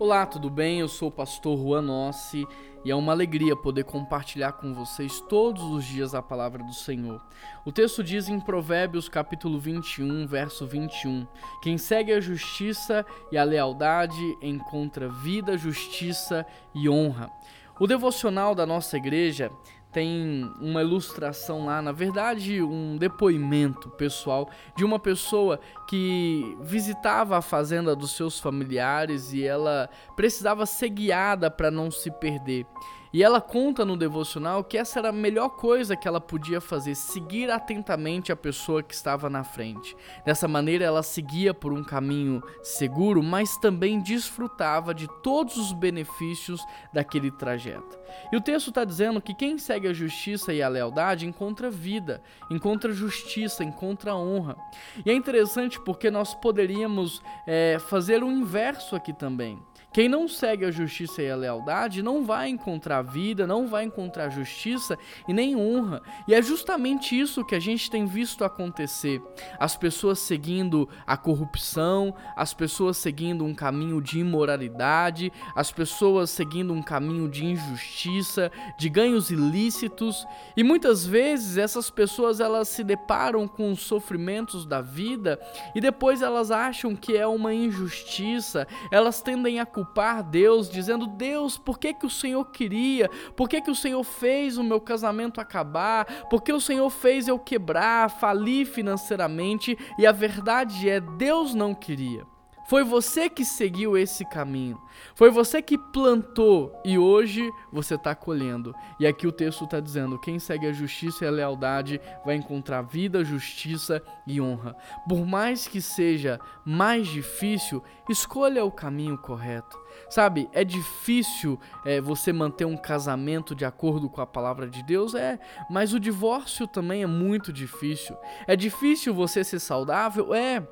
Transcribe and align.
Olá, 0.00 0.24
tudo 0.24 0.48
bem? 0.48 0.80
Eu 0.80 0.88
sou 0.88 1.08
o 1.08 1.12
pastor 1.12 1.58
Juan 1.58 1.82
Nossi 1.82 2.46
e 2.82 2.90
é 2.90 2.96
uma 2.96 3.12
alegria 3.12 3.54
poder 3.54 3.84
compartilhar 3.84 4.52
com 4.52 4.72
vocês 4.72 5.20
todos 5.20 5.62
os 5.62 5.84
dias 5.84 6.14
a 6.14 6.22
palavra 6.22 6.64
do 6.64 6.72
Senhor. 6.72 7.22
O 7.66 7.70
texto 7.70 8.02
diz 8.02 8.26
em 8.26 8.40
Provérbios 8.40 9.10
capítulo 9.10 9.60
21, 9.60 10.26
verso 10.26 10.66
21: 10.66 11.26
Quem 11.60 11.76
segue 11.76 12.14
a 12.14 12.20
justiça 12.20 13.04
e 13.30 13.36
a 13.36 13.44
lealdade 13.44 14.38
encontra 14.40 15.06
vida, 15.06 15.58
justiça 15.58 16.46
e 16.74 16.88
honra. 16.88 17.30
O 17.78 17.86
devocional 17.86 18.54
da 18.54 18.64
nossa 18.64 18.96
igreja 18.96 19.52
tem 19.92 20.50
uma 20.60 20.82
ilustração 20.82 21.66
lá, 21.66 21.82
na 21.82 21.92
verdade, 21.92 22.62
um 22.62 22.96
depoimento 22.96 23.88
pessoal 23.90 24.48
de 24.76 24.84
uma 24.84 24.98
pessoa 24.98 25.58
que 25.88 26.56
visitava 26.60 27.36
a 27.36 27.42
fazenda 27.42 27.96
dos 27.96 28.16
seus 28.16 28.38
familiares 28.38 29.32
e 29.32 29.44
ela 29.44 29.90
precisava 30.14 30.64
ser 30.64 30.90
guiada 30.90 31.50
para 31.50 31.70
não 31.70 31.90
se 31.90 32.10
perder. 32.10 32.66
E 33.12 33.24
ela 33.24 33.40
conta 33.40 33.84
no 33.84 33.96
devocional 33.96 34.62
que 34.62 34.78
essa 34.78 35.00
era 35.00 35.08
a 35.08 35.12
melhor 35.12 35.50
coisa 35.50 35.96
que 35.96 36.06
ela 36.06 36.20
podia 36.20 36.60
fazer, 36.60 36.94
seguir 36.94 37.50
atentamente 37.50 38.30
a 38.30 38.36
pessoa 38.36 38.84
que 38.84 38.94
estava 38.94 39.28
na 39.28 39.42
frente. 39.42 39.96
Dessa 40.24 40.46
maneira, 40.46 40.84
ela 40.84 41.02
seguia 41.02 41.52
por 41.52 41.72
um 41.72 41.82
caminho 41.82 42.40
seguro, 42.62 43.20
mas 43.20 43.56
também 43.56 44.00
desfrutava 44.00 44.94
de 44.94 45.08
todos 45.22 45.56
os 45.56 45.72
benefícios 45.72 46.64
daquele 46.92 47.32
trajeto. 47.32 47.98
E 48.32 48.36
o 48.36 48.40
texto 48.40 48.68
está 48.68 48.84
dizendo 48.84 49.20
que 49.20 49.34
quem 49.34 49.58
segue 49.58 49.88
a 49.88 49.92
justiça 49.92 50.52
e 50.52 50.62
a 50.62 50.68
lealdade 50.68 51.26
encontra 51.26 51.68
vida, 51.68 52.22
encontra 52.48 52.92
justiça, 52.92 53.64
encontra 53.64 54.14
honra. 54.14 54.56
E 55.04 55.10
é 55.10 55.14
interessante 55.14 55.80
porque 55.80 56.10
nós 56.10 56.32
poderíamos 56.34 57.20
é, 57.46 57.78
fazer 57.78 58.22
o 58.22 58.30
inverso 58.30 58.94
aqui 58.94 59.12
também. 59.12 59.60
Quem 59.92 60.08
não 60.08 60.28
segue 60.28 60.64
a 60.64 60.70
justiça 60.70 61.20
e 61.20 61.28
a 61.28 61.34
lealdade 61.34 62.00
não 62.00 62.24
vai 62.24 62.48
encontrar 62.48 63.02
vida, 63.02 63.44
não 63.44 63.66
vai 63.66 63.84
encontrar 63.84 64.28
justiça 64.28 64.96
e 65.26 65.32
nem 65.32 65.56
honra. 65.56 66.00
E 66.28 66.34
é 66.34 66.40
justamente 66.40 67.18
isso 67.18 67.44
que 67.44 67.56
a 67.56 67.60
gente 67.60 67.90
tem 67.90 68.06
visto 68.06 68.44
acontecer. 68.44 69.20
As 69.58 69.76
pessoas 69.76 70.20
seguindo 70.20 70.88
a 71.04 71.16
corrupção, 71.16 72.14
as 72.36 72.54
pessoas 72.54 72.98
seguindo 72.98 73.44
um 73.44 73.52
caminho 73.52 74.00
de 74.00 74.20
imoralidade, 74.20 75.32
as 75.56 75.72
pessoas 75.72 76.30
seguindo 76.30 76.72
um 76.72 76.82
caminho 76.82 77.28
de 77.28 77.44
injustiça, 77.44 78.52
de 78.78 78.88
ganhos 78.88 79.30
ilícitos, 79.30 80.24
e 80.56 80.62
muitas 80.62 81.04
vezes 81.04 81.56
essas 81.56 81.90
pessoas 81.90 82.38
elas 82.38 82.68
se 82.68 82.84
deparam 82.84 83.48
com 83.48 83.72
os 83.72 83.80
sofrimentos 83.80 84.64
da 84.64 84.80
vida 84.80 85.40
e 85.74 85.80
depois 85.80 86.22
elas 86.22 86.50
acham 86.50 86.94
que 86.94 87.16
é 87.16 87.26
uma 87.26 87.52
injustiça, 87.52 88.68
elas 88.92 89.20
tendem 89.20 89.58
a 89.58 89.66
culpar 89.80 90.22
Deus, 90.22 90.68
dizendo: 90.68 91.06
Deus, 91.06 91.56
por 91.56 91.78
que, 91.78 91.94
que 91.94 92.06
o 92.06 92.10
Senhor 92.10 92.44
queria? 92.46 93.08
Por 93.34 93.48
que, 93.48 93.60
que 93.60 93.70
o 93.70 93.74
Senhor 93.74 94.02
fez 94.04 94.58
o 94.58 94.64
meu 94.64 94.80
casamento 94.80 95.40
acabar? 95.40 96.04
Por 96.28 96.42
que 96.42 96.52
o 96.52 96.60
Senhor 96.60 96.90
fez 96.90 97.26
eu 97.26 97.38
quebrar, 97.38 98.10
falir 98.10 98.66
financeiramente? 98.66 99.78
E 99.98 100.06
a 100.06 100.12
verdade 100.12 100.88
é: 100.88 101.00
Deus 101.00 101.54
não 101.54 101.74
queria. 101.74 102.26
Foi 102.70 102.84
você 102.84 103.28
que 103.28 103.44
seguiu 103.44 103.98
esse 103.98 104.24
caminho. 104.24 104.80
Foi 105.16 105.28
você 105.28 105.60
que 105.60 105.76
plantou 105.76 106.72
e 106.84 106.96
hoje 106.96 107.50
você 107.72 107.96
está 107.96 108.14
colhendo. 108.14 108.72
E 109.00 109.08
aqui 109.08 109.26
o 109.26 109.32
texto 109.32 109.64
está 109.64 109.80
dizendo: 109.80 110.20
quem 110.20 110.38
segue 110.38 110.68
a 110.68 110.72
justiça 110.72 111.24
e 111.24 111.26
a 111.26 111.32
lealdade 111.32 112.00
vai 112.24 112.36
encontrar 112.36 112.82
vida, 112.82 113.24
justiça 113.24 114.00
e 114.24 114.40
honra. 114.40 114.76
Por 115.08 115.26
mais 115.26 115.66
que 115.66 115.82
seja 115.82 116.38
mais 116.64 117.08
difícil, 117.08 117.82
escolha 118.08 118.64
o 118.64 118.70
caminho 118.70 119.18
correto. 119.18 119.76
Sabe, 120.08 120.48
é 120.52 120.62
difícil 120.62 121.58
é, 121.84 122.00
você 122.00 122.32
manter 122.32 122.66
um 122.66 122.76
casamento 122.76 123.52
de 123.52 123.64
acordo 123.64 124.08
com 124.08 124.20
a 124.20 124.26
palavra 124.26 124.68
de 124.68 124.84
Deus, 124.84 125.16
é, 125.16 125.40
mas 125.68 125.92
o 125.92 125.98
divórcio 125.98 126.68
também 126.68 127.02
é 127.02 127.06
muito 127.08 127.52
difícil. 127.52 128.16
É 128.46 128.54
difícil 128.54 129.12
você 129.12 129.42
ser 129.42 129.58
saudável, 129.58 130.32
é. 130.32 130.64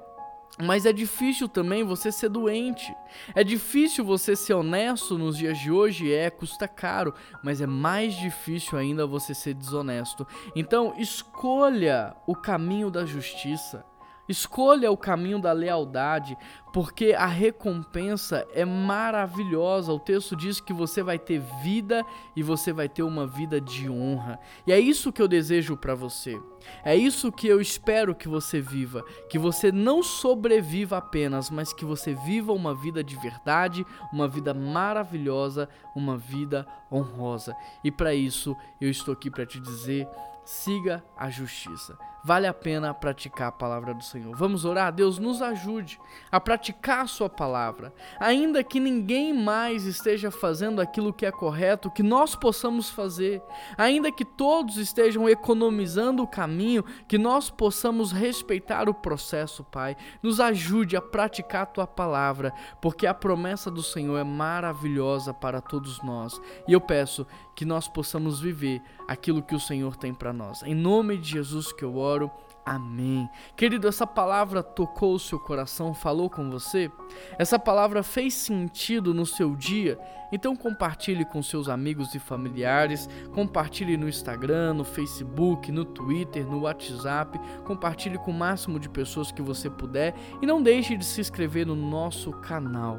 Mas 0.61 0.85
é 0.85 0.93
difícil 0.93 1.49
também 1.49 1.85
você 1.85 2.11
ser 2.11 2.29
doente. 2.29 2.93
É 3.35 3.45
difícil 3.45 4.05
você 4.05 4.35
ser 4.35 4.55
honesto 4.55 5.17
nos 5.17 5.37
dias 5.37 5.57
de 5.59 5.71
hoje, 5.71 6.13
é, 6.13 6.31
custa 6.31 6.67
caro, 6.67 7.15
mas 7.45 7.61
é 7.61 7.67
mais 7.67 8.15
difícil 8.15 8.77
ainda 8.77 9.07
você 9.07 9.35
ser 9.35 9.55
desonesto. 9.55 10.27
Então, 10.57 10.95
escolha 10.99 12.17
o 12.27 12.35
caminho 12.35 12.91
da 12.91 13.05
justiça. 13.07 13.85
Escolha 14.29 14.91
o 14.91 14.97
caminho 14.97 15.41
da 15.41 15.53
lealdade, 15.53 16.37
porque 16.73 17.13
a 17.13 17.27
recompensa 17.27 18.47
é 18.53 18.65
maravilhosa. 18.65 19.93
O 19.93 19.99
texto 19.99 20.37
diz 20.37 20.61
que 20.61 20.73
você 20.73 21.03
vai 21.03 21.19
ter 21.19 21.41
vida 21.63 22.05
e 22.37 22.43
você 22.43 22.73
vai 22.73 22.89
ter 22.89 23.03
uma 23.03 23.27
vida 23.27 23.61
de 23.61 23.89
honra. 23.89 24.39
E 24.67 24.73
é 24.73 24.79
isso 24.79 25.13
que 25.13 25.23
eu 25.23 25.29
desejo 25.29 25.77
para 25.77 25.95
você. 25.95 26.41
É 26.85 26.95
isso 26.95 27.33
que 27.33 27.47
eu 27.47 27.61
espero 27.61 28.15
que 28.15 28.29
você 28.29 28.61
viva, 28.61 29.05
que 29.29 29.39
você 29.39 29.73
não 29.73 30.03
sobreviva 30.03 30.99
apenas, 30.99 31.51
mas 31.51 31.73
que 31.73 31.85
você 31.85 32.15
viva 32.15 32.53
uma 32.53 32.75
vida 32.75 33.03
de 33.03 33.17
verdade, 33.17 33.87
uma 34.13 34.29
vida 34.29 34.53
maravilhosa, 34.53 35.69
uma 35.95 36.17
vida 36.17 36.67
honrosa. 36.93 37.57
E 37.83 37.91
para 37.91 38.15
isso 38.15 38.57
eu 38.81 38.91
estou 38.91 39.15
aqui 39.15 39.31
para 39.31 39.47
te 39.47 39.61
dizer 39.61 40.07
siga 40.49 41.05
a 41.15 41.29
justiça. 41.29 41.99
Vale 42.25 42.47
a 42.47 42.55
pena 42.55 42.95
praticar 42.95 43.49
a 43.49 43.53
palavra 43.53 43.93
do 43.93 44.03
Senhor. 44.03 44.35
Vamos 44.35 44.65
orar? 44.65 44.91
Deus 44.93 45.19
nos 45.19 45.43
ajude 45.43 46.01
a 46.33 46.41
praticar 46.41 46.58
a 46.89 47.07
Sua 47.07 47.29
palavra. 47.29 47.93
Ainda 48.19 48.63
que 48.65 48.81
ninguém 48.81 49.33
mais 49.33 49.85
esteja 49.85 50.31
fazendo 50.31 50.81
aquilo 50.81 51.13
que 51.13 51.27
é 51.27 51.31
correto, 51.31 51.91
que 51.91 52.03
nós 52.03 52.35
possamos 52.35 52.91
fazer. 52.91 53.43
Ainda 53.77 54.11
que 54.11 54.25
todos 54.25 54.77
estejam 54.77 55.29
economizando 55.29 56.23
o 56.23 56.27
caminho, 56.27 56.85
que 57.07 57.19
nós 57.19 57.51
possamos 57.51 58.13
respeitar 58.13 58.89
o 58.89 58.95
processo, 58.95 59.65
Pai. 59.65 59.97
Nos 60.23 60.41
ajude 60.41 60.97
a 60.97 61.03
praticar 61.03 61.63
a 61.63 61.67
Tua 61.67 61.87
palavra, 61.87 62.53
porque 62.81 63.07
a 63.07 63.15
promessa 63.15 63.71
do 63.71 63.83
Senhor 63.83 64.19
é 64.19 64.25
maravilhosa 64.25 65.33
para 65.33 65.61
todos 65.61 66.03
nós. 66.03 66.41
E 66.67 66.73
eu 66.73 66.81
peço 66.81 67.27
que 67.55 67.65
nós 67.65 67.89
possamos 67.89 68.41
viver 68.41 68.81
aquilo 69.09 69.43
que 69.43 69.55
o 69.55 69.61
Senhor 69.61 69.97
tem 69.97 70.15
para 70.15 70.33
nós. 70.33 70.63
Em 70.63 70.75
nome 70.75 71.17
de 71.17 71.31
Jesus 71.31 71.73
que 71.73 71.85
eu 71.85 71.97
oro. 71.97 72.31
Amém. 72.65 73.29
Querido, 73.57 73.89
essa 73.89 74.07
palavra 74.07 74.63
tocou 74.63 75.15
o 75.15 75.19
seu 75.19 75.41
coração, 75.41 75.95
falou 75.95 76.29
você? 76.49 76.91
Essa 77.39 77.59
palavra 77.59 78.03
fez 78.03 78.35
sentido 78.35 79.15
no 79.15 79.27
seu 79.27 79.55
dia? 79.55 79.99
Então 80.31 80.55
compartilhe 80.55 81.25
com 81.25 81.43
seus 81.43 81.69
amigos 81.69 82.15
e 82.15 82.19
familiares, 82.19 83.09
compartilhe 83.33 83.97
no 83.97 84.09
Instagram, 84.09 84.75
no 84.75 84.85
Facebook, 84.85 85.73
no 85.73 85.85
Twitter, 85.85 86.47
no 86.47 86.63
WhatsApp, 86.63 87.39
compartilhe 87.65 88.19
com 88.19 88.31
o 88.31 88.35
máximo 88.35 88.79
de 88.79 88.89
pessoas 88.89 89.33
que 89.33 89.41
você 89.41 89.71
puder 89.71 90.15
e 90.43 90.47
não 90.47 90.63
deixe 90.63 90.97
de 90.97 91.05
se 91.05 91.21
inscrever 91.21 91.67
no 91.67 91.75
nosso 91.75 92.31
canal. 92.33 92.99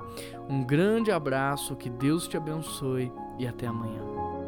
Um 0.50 0.64
grande 0.64 1.12
abraço, 1.12 1.76
que 1.76 1.90
Deus 1.90 2.28
te 2.28 2.38
abençoe 2.38 3.12
e 3.38 3.48
até 3.48 3.68
amanhã. 3.68 4.39